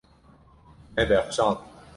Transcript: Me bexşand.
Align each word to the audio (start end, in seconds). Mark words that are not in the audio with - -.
Me 0.97 1.01
bexşand. 1.09 1.57